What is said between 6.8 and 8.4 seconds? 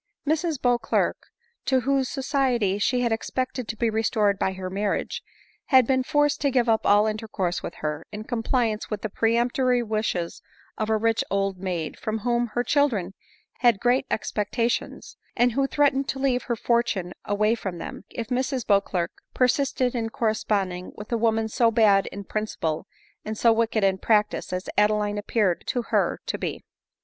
all intercourse with her, in